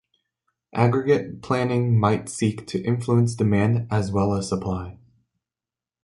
[0.73, 4.97] Aggregate planning might seek to influence demand as well as supply.